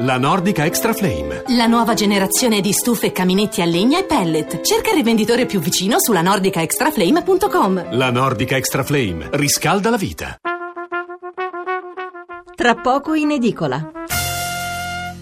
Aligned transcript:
La 0.00 0.16
Nordica 0.16 0.64
Extra 0.64 0.92
Flame. 0.92 1.42
La 1.56 1.66
nuova 1.66 1.94
generazione 1.94 2.60
di 2.60 2.70
stufe 2.72 3.06
e 3.06 3.12
caminetti 3.12 3.62
a 3.62 3.64
legna 3.64 3.98
e 3.98 4.04
pellet. 4.04 4.60
Cerca 4.60 4.90
il 4.90 4.96
rivenditore 4.96 5.44
più 5.44 5.58
vicino 5.58 5.98
sulla 5.98 6.22
nordicaextraflame.com. 6.22 7.96
La 7.96 8.12
Nordica 8.12 8.54
Extra 8.54 8.84
Flame 8.84 9.28
riscalda 9.32 9.90
la 9.90 9.96
vita. 9.96 10.38
Tra 12.54 12.76
poco 12.76 13.14
in 13.14 13.32
edicola. 13.32 13.90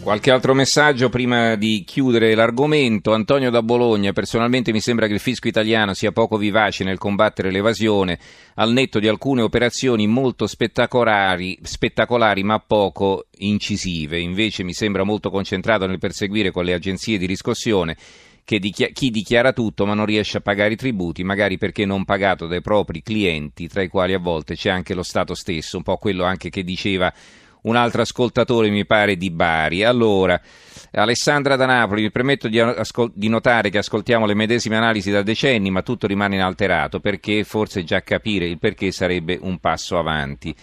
Qualche 0.07 0.31
altro 0.31 0.55
messaggio 0.55 1.09
prima 1.09 1.57
di 1.57 1.83
chiudere 1.85 2.37
l'argomento. 2.37 3.13
Antonio 3.13 3.51
da 3.51 3.61
Bologna, 3.61 4.13
personalmente 4.13 4.71
mi 4.71 4.79
sembra 4.79 5.09
che 5.09 5.15
il 5.15 5.19
fisco 5.19 5.49
italiano 5.49 5.95
sia 5.95 6.13
poco 6.13 6.37
vivace 6.37 6.85
nel 6.85 6.97
combattere 6.97 7.51
l'evasione, 7.51 8.17
al 8.55 8.71
netto 8.71 9.01
di 9.01 9.09
alcune 9.09 9.43
operazioni 9.43 10.07
molto 10.07 10.47
spettacolari, 10.47 11.59
spettacolari 11.61 12.45
ma 12.45 12.61
poco 12.61 13.27
incisive. 13.39 14.21
Invece 14.21 14.63
mi 14.63 14.75
sembra 14.75 15.03
molto 15.03 15.29
concentrato 15.29 15.89
nel 15.89 15.99
perseguire 15.99 16.53
con 16.53 16.65
le 16.65 16.75
agenzie 16.75 17.19
di 17.19 17.27
riscossione 17.27 17.97
che 18.45 18.61
dichi- 18.61 18.93
chi 18.93 19.11
dichiara 19.11 19.53
tutto 19.53 19.87
ma 19.87 19.95
non 19.95 20.07
riesce 20.07 20.37
a 20.37 20.41
pagare 20.41 20.75
i 20.75 20.77
tributi, 20.77 21.25
magari 21.25 21.59
perché 21.59 21.85
non 21.85 22.05
pagato 22.05 22.47
dai 22.47 22.61
propri 22.61 23.03
clienti, 23.03 23.67
tra 23.67 23.83
i 23.83 23.89
quali 23.89 24.15
a 24.15 24.21
volte 24.21 24.55
c'è 24.55 24.71
anche 24.71 24.95
lo 24.95 25.03
Stato 25.03 25.35
stesso, 25.35 25.79
un 25.79 25.83
po' 25.83 25.97
quello 25.97 26.23
anche 26.23 26.49
che 26.49 26.63
diceva 26.63 27.13
un 27.67 27.77
altro 27.77 28.03
ascoltatore, 28.03 28.71
mi 28.71 28.85
pare, 28.85 29.17
di 29.17 29.31
Bari. 29.31 29.85
Allora, 29.85 30.41
Alessandra 30.93 31.57
da 31.57 31.67
Napoli, 31.67 32.03
mi 32.03 32.11
permetto 32.11 32.49
di, 32.49 32.59
ascol- 32.59 33.13
di, 33.15 33.29
notare 33.29 33.71
che 33.71 33.79
ascoltiamo 33.79 34.27
le 34.27 34.35
medesime 34.35 34.77
analisi 34.77 35.11
da 35.11 35.23
decenni, 35.23 35.71
ma 35.71 35.83
tutto 35.83 36.07
rimane 36.07 36.37
inalterato, 36.37 37.01
perché 37.01 37.45
forse 37.45 37.85
già 37.85 38.03
capire 38.03 38.47
il 38.47 38.59
perché 38.59 38.91
sarebbe 38.91 39.39
un 39.41 39.59
passo 39.59 39.99
avanti. 39.99 40.55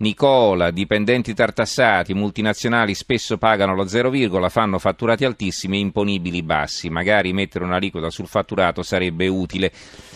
Nicola, 0.00 0.70
dipendenti 0.70 1.34
tartassati, 1.34 2.14
multinazionali 2.14 2.94
spesso 2.94 3.36
pagano 3.36 3.74
lo 3.74 3.88
0, 3.88 4.12
fanno 4.48 4.78
fatturati 4.78 5.24
altissimi 5.24 5.78
e 5.78 5.80
imponibili 5.80 6.42
bassi. 6.44 6.88
Magari 6.88 7.32
mettere 7.32 7.64
un'aliquota 7.64 8.08
sul 8.08 8.28
fatturato 8.28 8.82
sarebbe 8.82 9.26
utile. 9.26 9.72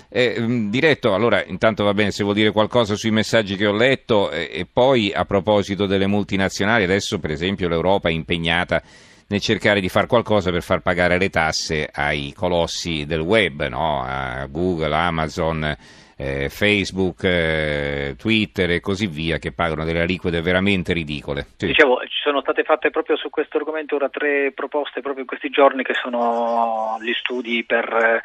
Eh, 0.09 0.69
diretto, 0.69 1.15
allora 1.15 1.45
intanto 1.45 1.83
va 1.83 1.95
bene 1.95 2.13
se 2.13 2.23
vuol 2.23 2.37
dire 2.37 2.53
qualcosa 2.53 2.95
sui 2.95 3.11
messaggi 3.11 3.57
che 3.57 3.67
ho 3.67 3.73
letto 3.73 4.31
eh, 4.31 4.51
e 4.53 4.67
poi 4.71 5.13
a 5.13 5.25
proposito 5.25 5.87
delle 5.87 6.07
multinazionali, 6.07 6.85
adesso 6.85 7.19
per 7.19 7.33
esempio 7.33 7.69
l'Europa 7.69 8.09
è 8.09 8.13
impegnata 8.13 8.81
nel 9.33 9.41
cercare 9.41 9.81
di 9.81 9.89
fare 9.89 10.07
qualcosa 10.07 10.51
per 10.51 10.63
far 10.63 10.81
pagare 10.81 11.17
le 11.17 11.31
tasse 11.31 11.89
ai 11.91 12.35
colossi 12.37 13.07
del 13.07 13.21
web, 13.21 13.67
no? 13.67 14.03
a 14.05 14.47
Google, 14.47 14.95
Amazon 14.95 15.75
eh, 16.19 16.51
Facebook, 16.51 17.25
eh, 17.25 18.15
Twitter 18.19 18.73
e 18.73 18.81
così 18.81 19.07
via 19.07 19.39
che 19.39 19.53
pagano 19.53 19.85
delle 19.85 20.03
aliquote 20.03 20.43
veramente 20.43 20.93
ridicole. 20.93 21.47
Sì. 21.57 21.67
Dicevo, 21.69 22.01
ci 22.03 22.21
sono 22.23 22.43
state 22.43 22.63
fatte 22.63 22.91
proprio 22.91 23.17
su 23.17 23.31
questo 23.31 23.57
argomento 23.57 23.97
ora 23.97 24.11
tre 24.11 24.53
proposte 24.53 25.01
proprio 25.01 25.23
in 25.23 25.29
questi 25.29 25.49
giorni 25.49 25.83
che 25.83 25.95
sono 25.95 26.99
gli 27.01 27.13
studi 27.15 27.65
per 27.65 28.21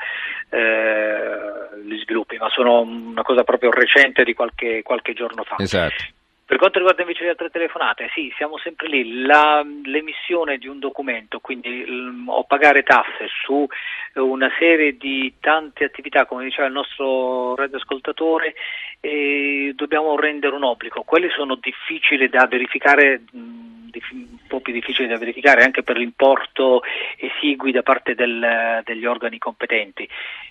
eh, 0.49 1.79
gli 1.85 1.97
sviluppi, 1.99 2.35
ma 2.35 2.49
sono 2.49 2.81
una 2.81 3.23
cosa 3.23 3.43
proprio 3.43 3.71
recente 3.71 4.25
di 4.25 4.33
qualche, 4.33 4.83
qualche 4.83 5.13
giorno 5.13 5.43
fa. 5.43 5.55
Esatto. 5.57 6.15
Per 6.47 6.57
quanto 6.57 6.77
riguarda 6.77 7.01
invece 7.01 7.23
le 7.23 7.31
altre 7.31 7.49
telefonate, 7.49 8.09
sì, 8.13 8.31
siamo 8.37 8.57
sempre 8.57 8.87
lì. 8.87 9.21
La, 9.23 9.61
l'emissione 9.83 10.57
di 10.57 10.69
un 10.69 10.79
documento, 10.79 11.41
quindi 11.41 11.85
l, 11.85 12.23
o 12.25 12.45
pagare 12.45 12.83
tasse 12.83 13.27
su 13.43 13.67
una 14.13 14.49
serie 14.57 14.95
di 14.95 15.33
tante 15.41 15.83
attività, 15.83 16.25
come 16.25 16.45
diceva 16.45 16.67
il 16.67 16.73
nostro 16.73 17.53
radioascoltatore, 17.55 18.55
eh, 19.01 19.73
dobbiamo 19.75 20.15
rendere 20.15 20.55
un 20.55 20.63
obbligo. 20.63 21.03
Quelli 21.03 21.29
sono 21.31 21.55
difficili 21.55 22.29
da 22.29 22.47
verificare. 22.47 23.23
Mh, 23.29 23.65
un 24.11 24.36
po' 24.57 24.61
più 24.61 24.73
difficile 24.73 25.07
da 25.07 25.17
verificare 25.17 25.63
anche 25.63 25.83
per 25.83 25.97
l'importo 25.97 26.81
esigui 27.17 27.71
da 27.71 27.83
parte 27.83 28.15
del, 28.15 28.81
degli 28.83 29.05
organi 29.05 29.37
competenti. 29.37 30.07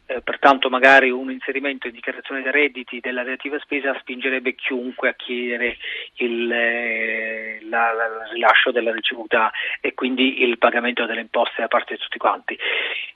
Eh, 0.09 0.21
pertanto 0.21 0.71
magari 0.71 1.11
un 1.11 1.33
inserimento 1.33 1.89
in 1.89 1.93
dichiarazione 1.93 2.41
dei 2.41 2.53
redditi 2.53 3.01
della 3.01 3.23
relativa 3.23 3.59
spesa 3.59 3.97
spingerebbe 3.99 4.55
chiunque 4.55 5.09
a 5.09 5.15
chiedere 5.15 5.77
il, 6.19 6.53
eh, 6.53 7.59
la, 7.69 7.93
la, 7.93 8.05
il 8.05 8.33
rilascio 8.35 8.71
della 8.71 8.93
ricevuta 8.93 9.51
e 9.81 9.95
quindi 9.95 10.43
il 10.43 10.59
pagamento 10.59 11.07
delle 11.07 11.23
imposte 11.23 11.61
da 11.61 11.69
parte 11.69 11.95
di 11.95 12.01
tutti 12.01 12.19
quanti. 12.19 12.57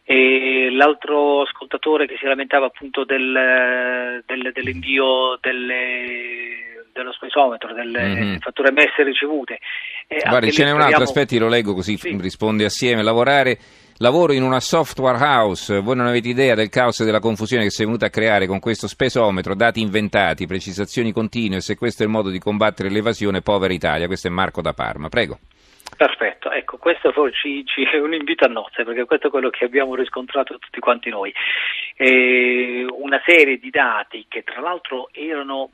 E 0.03 0.69
l'altro 0.73 1.43
ascoltatore 1.43 2.07
che 2.07 2.17
si 2.19 2.27
lamentava 2.27 2.67
appunto 2.67 3.05
del, 3.05 4.23
del, 4.27 4.51
dell'invio 4.53 5.39
delle 5.41 6.71
dello 6.93 7.13
spesometro, 7.13 7.73
delle 7.73 8.03
mm-hmm. 8.03 8.37
fatture 8.39 8.69
emesse 8.69 9.01
e 9.01 9.05
ricevute. 9.05 9.59
Eh, 10.13 10.29
Guardi, 10.29 10.51
ce 10.51 10.65
n'è 10.65 10.73
un 10.73 10.81
altro, 10.81 11.05
aspetti, 11.05 11.39
lo 11.39 11.47
leggo 11.47 11.73
così 11.73 11.97
sì. 11.97 12.19
risponde 12.21 12.65
assieme. 12.65 13.05
Lavorare 13.05 13.57
Lavoro 13.99 14.33
in 14.33 14.43
una 14.43 14.59
software 14.59 15.19
house, 15.19 15.79
voi 15.81 15.95
non 15.95 16.07
avete 16.07 16.29
idea 16.29 16.57
del 16.57 16.69
caos 16.69 16.99
e 16.99 17.05
della 17.05 17.21
confusione 17.21 17.63
che 17.63 17.71
si 17.71 17.83
è 17.83 17.85
venuta 17.85 18.07
a 18.07 18.11
creare 18.11 18.49
con 18.49 18.59
questo 18.59 18.89
spesometro, 18.89 19.55
dati 19.55 19.81
inventati, 19.81 20.47
precisazioni 20.47 21.13
continue, 21.13 21.61
se 21.61 21.77
questo 21.77 22.03
è 22.03 22.07
il 22.07 22.11
modo 22.11 22.29
di 22.31 22.41
combattere 22.41 22.91
l'evasione, 22.91 23.41
povera 23.41 23.73
Italia. 23.73 24.09
Questo 24.09 24.27
è 24.27 24.31
Marco 24.31 24.63
da 24.63 24.73
Parma, 24.73 25.09
prego. 25.09 25.39
Perfetto, 25.97 26.51
ecco, 26.51 26.79
questo 26.79 27.13
ci, 27.31 27.63
ci, 27.67 27.83
è 27.85 27.99
un 27.99 28.15
invito 28.15 28.47
a 28.47 28.49
nozze 28.49 28.83
perché 28.83 29.05
questo 29.05 29.29
è 29.29 29.31
quello 29.31 29.51
che 29.51 29.65
abbiamo 29.65 29.95
riscontrato 29.95 30.59
tutti 30.59 30.81
quanti 30.81 31.11
noi. 31.11 31.33
Eh, 31.95 32.87
una 32.91 33.21
serie 33.25 33.59
di 33.59 33.71
dati 33.71 34.25
che 34.29 34.43
tra 34.43 34.61
l'altro 34.61 35.11
erano 35.13 35.71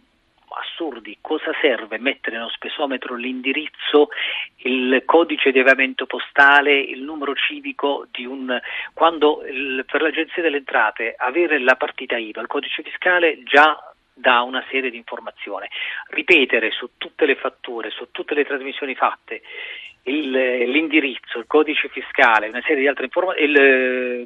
assurdi. 0.76 1.16
Cosa 1.20 1.52
serve 1.60 1.98
mettere 1.98 2.36
nello 2.36 2.50
spesometro 2.50 3.14
l'indirizzo, 3.14 4.10
il 4.58 5.02
codice 5.06 5.50
di 5.50 5.58
avviamento 5.58 6.04
postale, 6.04 6.78
il 6.78 7.02
numero 7.02 7.34
civico 7.34 8.06
di 8.10 8.26
un 8.26 8.60
quando 8.92 9.42
il, 9.46 9.84
per 9.90 10.02
l'Agenzia 10.02 10.42
delle 10.42 10.58
Entrate 10.58 11.14
avere 11.16 11.58
la 11.58 11.76
partita 11.76 12.16
IVA, 12.16 12.42
il 12.42 12.46
codice 12.46 12.82
fiscale 12.82 13.42
già 13.42 13.90
dà 14.12 14.42
una 14.42 14.64
serie 14.70 14.90
di 14.90 14.96
informazioni. 14.96 15.66
Ripetere 16.08 16.70
su 16.70 16.90
tutte 16.96 17.26
le 17.26 17.36
fatture, 17.36 17.90
su 17.90 18.08
tutte 18.12 18.34
le 18.34 18.44
trasmissioni 18.44 18.94
fatte 18.94 19.42
il, 20.06 20.30
l'indirizzo, 20.30 21.38
il 21.38 21.46
codice 21.46 21.88
fiscale, 21.88 22.48
una 22.48 22.62
serie 22.62 22.82
di 22.82 22.86
altre 22.86 23.04
informazioni, 23.04 23.50
il, 23.50 23.56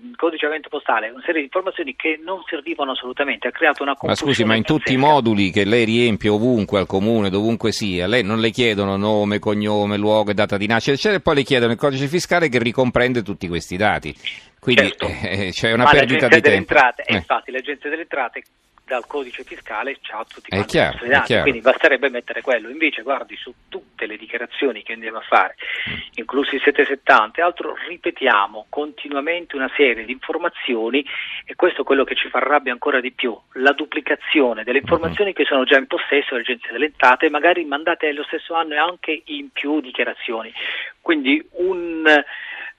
il 0.02 0.16
codice 0.16 0.46
avento 0.46 0.68
postale, 0.68 1.08
una 1.08 1.22
serie 1.24 1.40
di 1.40 1.44
informazioni 1.44 1.96
che 1.96 2.20
non 2.22 2.42
servivano 2.46 2.92
assolutamente, 2.92 3.48
ha 3.48 3.50
creato 3.50 3.82
una 3.82 3.94
confusione. 3.94 4.30
Ma 4.30 4.34
scusi, 4.34 4.44
ma 4.46 4.56
in 4.56 4.64
tutti 4.64 4.92
i 4.92 4.96
moduli 4.96 5.50
che 5.50 5.64
lei 5.64 5.84
riempie 5.84 6.28
ovunque, 6.28 6.78
al 6.78 6.86
comune, 6.86 7.30
dovunque 7.30 7.72
sia, 7.72 8.06
lei 8.06 8.22
non 8.22 8.40
le 8.40 8.50
chiedono 8.50 8.96
nome, 8.96 9.38
cognome, 9.38 9.96
luogo 9.96 10.30
e 10.30 10.34
data 10.34 10.56
di 10.58 10.66
nascita, 10.66 10.92
eccetera, 10.92 11.16
e 11.16 11.22
poi 11.22 11.36
le 11.36 11.42
chiedono 11.42 11.72
il 11.72 11.78
codice 11.78 12.06
fiscale 12.08 12.48
che 12.48 12.58
ricomprende 12.58 13.22
tutti 13.22 13.48
questi 13.48 13.76
dati. 13.76 14.14
Quindi 14.60 14.88
certo. 14.88 15.06
eh, 15.06 15.48
c'è 15.50 15.72
una 15.72 15.84
ma 15.84 15.90
perdita 15.90 16.28
di 16.28 16.40
tempo. 16.42 16.74
Entrate, 16.74 17.04
eh. 17.06 17.14
Infatti 17.14 17.50
l'agenzia 17.50 17.88
delle 17.88 18.02
entrate 18.02 18.42
dal 18.90 19.06
codice 19.06 19.44
fiscale 19.44 19.98
c'ha 20.02 20.26
tutti 20.28 20.48
quanti 20.48 20.66
chiaro, 20.66 21.04
i 21.04 21.08
dati, 21.08 21.40
quindi 21.42 21.60
basterebbe 21.60 22.10
mettere 22.10 22.40
quello. 22.42 22.68
Invece, 22.68 23.02
guardi, 23.02 23.36
su 23.36 23.54
tutte 23.68 24.06
le 24.06 24.16
dichiarazioni 24.16 24.82
che 24.82 24.94
andiamo 24.94 25.18
a 25.18 25.22
fare, 25.22 25.54
mm. 25.88 25.94
inclusi 26.14 26.56
il 26.56 26.62
770 26.62 27.40
e 27.40 27.44
altro, 27.44 27.76
ripetiamo 27.86 28.66
continuamente 28.68 29.54
una 29.54 29.70
serie 29.76 30.04
di 30.04 30.10
informazioni 30.10 31.06
e 31.44 31.54
questo 31.54 31.82
è 31.82 31.84
quello 31.84 32.02
che 32.02 32.16
ci 32.16 32.28
fa 32.28 32.40
rabbia 32.40 32.72
ancora 32.72 33.00
di 33.00 33.12
più, 33.12 33.38
la 33.52 33.72
duplicazione 33.72 34.64
delle 34.64 34.78
informazioni 34.78 35.30
mm. 35.30 35.34
che 35.34 35.44
sono 35.44 35.62
già 35.62 35.78
in 35.78 35.86
possesso 35.86 36.34
dell'Agenzia 36.34 36.72
delle 36.72 36.86
Entrate, 36.86 37.30
magari 37.30 37.64
mandate 37.64 38.06
nello 38.06 38.24
stesso 38.24 38.54
anno 38.54 38.74
e 38.74 38.78
anche 38.78 39.22
in 39.26 39.50
più 39.50 39.80
dichiarazioni. 39.80 40.52
Quindi 41.00 41.40
un 41.52 42.04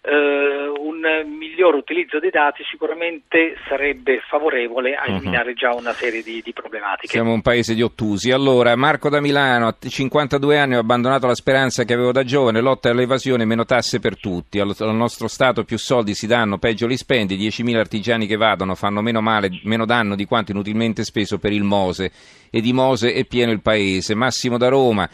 eh, 0.03 0.67
un 0.79 1.01
miglior 1.37 1.75
utilizzo 1.75 2.19
dei 2.19 2.31
dati 2.31 2.63
sicuramente 2.69 3.55
sarebbe 3.67 4.21
favorevole 4.27 4.95
a 4.95 5.03
mhm. 5.07 5.15
eliminare 5.15 5.53
già 5.53 5.73
una 5.75 5.93
serie 5.93 6.23
di, 6.23 6.41
di, 6.43 6.53
problematiche. 6.53 7.07
Siamo 7.07 7.33
un 7.33 7.41
paese 7.41 7.75
di 7.75 7.83
ottusi. 7.83 8.31
Allora, 8.31 8.75
Marco 8.75 9.09
da 9.09 9.21
Milano, 9.21 9.67
a 9.67 9.75
52 9.79 10.57
anni 10.57 10.75
ho 10.75 10.79
abbandonato 10.79 11.27
la 11.27 11.35
speranza 11.35 11.83
che 11.83 11.93
avevo 11.93 12.11
da 12.11 12.23
giovane, 12.23 12.61
lotta 12.61 12.89
all'evasione, 12.89 13.45
meno 13.45 13.65
tasse 13.65 13.99
per 13.99 14.19
tutti. 14.19 14.59
Al, 14.59 14.75
al 14.79 14.95
nostro 14.95 15.27
Stato 15.27 15.63
più 15.63 15.77
soldi 15.77 16.15
si 16.15 16.25
danno, 16.25 16.57
peggio 16.57 16.87
li 16.87 16.97
spendi, 16.97 17.37
10.000 17.37 17.77
artigiani 17.77 18.25
che 18.25 18.37
vadono 18.37 18.73
fanno 18.73 19.01
meno 19.01 19.21
male, 19.21 19.49
meno 19.63 19.85
danno 19.85 20.15
di 20.15 20.25
quanto 20.25 20.51
inutilmente 20.51 21.03
speso 21.03 21.37
per 21.37 21.51
il 21.51 21.63
Mose. 21.63 22.11
E 22.49 22.59
di 22.59 22.73
Mose 22.73 23.13
è 23.13 23.23
pieno 23.25 23.51
il 23.51 23.61
paese. 23.61 24.15
Massimo 24.15 24.57
da 24.57 24.67
Roma. 24.67 25.07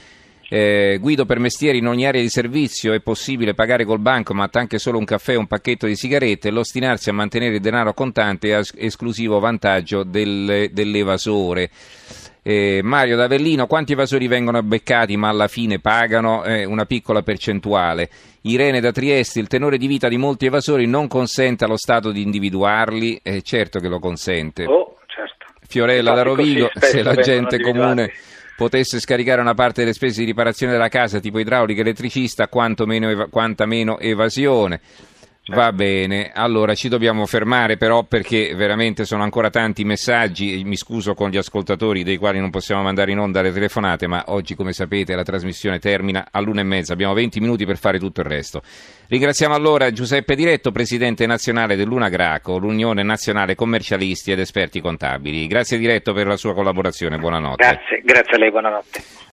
Eh, 0.49 0.97
guido 1.01 1.25
per 1.25 1.39
mestieri 1.39 1.79
in 1.79 1.87
ogni 1.87 2.05
area 2.05 2.21
di 2.21 2.29
servizio, 2.29 2.93
è 2.93 3.01
possibile 3.01 3.53
pagare 3.53 3.83
col 3.83 3.99
bancomat 3.99 4.55
anche 4.55 4.79
solo 4.79 4.97
un 4.97 5.03
caffè 5.03 5.35
o 5.35 5.39
un 5.39 5.47
pacchetto 5.47 5.87
di 5.87 5.95
sigarette, 5.95 6.51
l'ostinarsi 6.51 7.09
a 7.09 7.13
mantenere 7.13 7.55
il 7.55 7.61
denaro 7.61 7.93
contante 7.93 8.49
è 8.49 8.53
a 8.53 8.63
esclusivo 8.75 9.39
vantaggio 9.39 10.03
del, 10.03 10.69
dell'evasore. 10.71 11.69
Eh, 12.43 12.79
Mario 12.81 13.17
D'Avellino, 13.17 13.67
quanti 13.67 13.91
evasori 13.91 14.27
vengono 14.27 14.63
beccati 14.63 15.17
ma 15.17 15.27
alla 15.27 15.49
fine 15.49 15.79
pagano 15.79 16.45
eh, 16.45 16.63
una 16.63 16.85
piccola 16.85 17.21
percentuale? 17.21 18.09
Irene 18.43 18.79
da 18.79 18.93
Trieste, 18.93 19.41
il 19.41 19.47
tenore 19.47 19.77
di 19.77 19.85
vita 19.85 20.07
di 20.07 20.15
molti 20.15 20.45
evasori 20.45 20.85
non 20.85 21.09
consente 21.09 21.65
allo 21.65 21.75
Stato 21.75 22.11
di 22.11 22.21
individuarli? 22.21 23.19
Eh, 23.21 23.41
certo 23.41 23.79
che 23.79 23.89
lo 23.89 23.99
consente. 23.99 24.63
Oh, 24.63 24.95
certo. 25.07 25.47
Fiorella 25.67 26.13
da 26.13 26.21
Rovigo, 26.21 26.69
se 26.73 27.03
la 27.03 27.15
gente 27.15 27.59
comune 27.59 28.13
potesse 28.57 28.99
scaricare 28.99 29.39
una 29.39 29.53
parte 29.53 29.81
delle 29.81 29.93
spese 29.93 30.21
di 30.21 30.25
riparazione 30.25 30.71
della 30.71 30.87
casa, 30.89 31.19
tipo 31.19 31.37
idraulica 31.37 31.81
elettricista, 31.81 32.47
quanto 32.47 32.87
meno 32.87 33.07
eva- 33.07 33.27
quanta 33.27 33.67
meno 33.67 33.99
evasione. 33.99 34.81
Va 35.49 35.71
bene, 35.71 36.31
allora 36.33 36.75
ci 36.75 36.89
dobbiamo 36.89 37.25
fermare 37.25 37.77
però 37.77 38.03
perché 38.03 38.53
veramente 38.53 39.05
sono 39.05 39.23
ancora 39.23 39.49
tanti 39.49 39.85
messaggi, 39.85 40.61
mi 40.65 40.75
scuso 40.75 41.13
con 41.13 41.29
gli 41.29 41.37
ascoltatori 41.37 42.03
dei 42.03 42.17
quali 42.17 42.39
non 42.39 42.49
possiamo 42.49 42.81
mandare 42.81 43.11
in 43.11 43.19
onda 43.19 43.41
le 43.41 43.53
telefonate, 43.53 44.07
ma 44.07 44.25
oggi 44.27 44.55
come 44.55 44.73
sapete 44.73 45.15
la 45.15 45.23
trasmissione 45.23 45.79
termina 45.79 46.27
all'una 46.31 46.59
e 46.61 46.65
mezza, 46.65 46.91
abbiamo 46.91 47.13
20 47.13 47.39
minuti 47.39 47.65
per 47.65 47.77
fare 47.77 47.97
tutto 47.97 48.19
il 48.21 48.27
resto. 48.27 48.61
Ringraziamo 49.07 49.55
allora 49.55 49.89
Giuseppe 49.91 50.35
Diretto, 50.35 50.71
Presidente 50.71 51.25
nazionale 51.25 51.77
dell'Unagraco, 51.77 52.57
l'Unione 52.57 53.03
Nazionale 53.03 53.55
Commercialisti 53.55 54.31
ed 54.31 54.39
Esperti 54.39 54.81
Contabili. 54.81 55.47
Grazie 55.47 55.77
Diretto 55.77 56.11
per 56.11 56.27
la 56.27 56.35
sua 56.35 56.53
collaborazione, 56.53 57.17
buonanotte. 57.17 57.63
Grazie, 57.63 58.01
grazie 58.03 58.35
a 58.35 58.37
lei, 58.37 58.51
buonanotte. 58.51 59.25